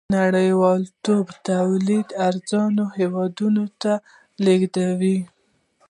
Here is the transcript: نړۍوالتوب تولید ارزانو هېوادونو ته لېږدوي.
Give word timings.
نړۍوالتوب 0.17 1.25
تولید 1.49 2.07
ارزانو 2.27 2.85
هېوادونو 2.97 3.63
ته 3.81 3.93
لېږدوي. 4.45 5.17